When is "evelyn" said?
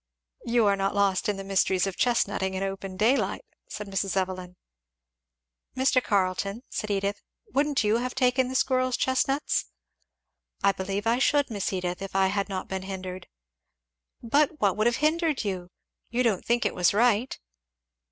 4.17-4.55